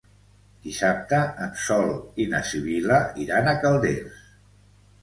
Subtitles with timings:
[0.63, 1.93] Dissabte en Sol
[2.25, 4.27] i na Sibil·la iran a Calders.